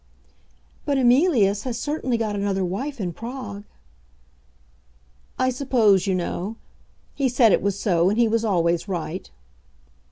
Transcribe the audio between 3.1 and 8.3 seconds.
Prague." "I suppose you know. He said it was so, and he